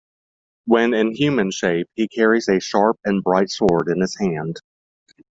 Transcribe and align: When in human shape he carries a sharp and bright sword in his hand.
When 0.65 0.95
in 0.95 1.13
human 1.13 1.51
shape 1.51 1.87
he 1.93 2.07
carries 2.07 2.47
a 2.49 2.59
sharp 2.59 2.97
and 3.05 3.23
bright 3.23 3.51
sword 3.51 3.87
in 3.87 4.01
his 4.01 4.17
hand. 4.17 4.55